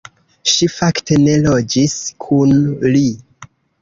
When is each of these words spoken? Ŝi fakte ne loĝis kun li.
Ŝi 0.51 0.69
fakte 0.75 1.17
ne 1.25 1.35
loĝis 1.43 1.97
kun 2.27 2.57
li. 2.97 3.05